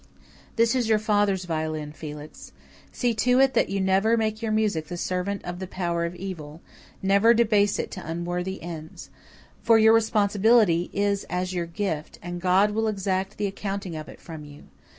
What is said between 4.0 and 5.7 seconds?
make your music the servant of the